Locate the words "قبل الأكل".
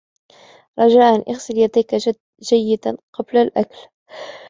3.13-3.89